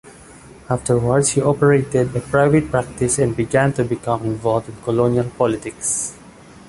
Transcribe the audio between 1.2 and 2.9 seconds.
he operated a private